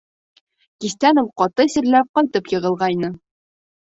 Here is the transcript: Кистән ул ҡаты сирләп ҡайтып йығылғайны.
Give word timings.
Кистән 0.85 1.19
ул 1.21 1.29
ҡаты 1.41 1.65
сирләп 1.73 2.09
ҡайтып 2.21 2.49
йығылғайны. 2.55 3.11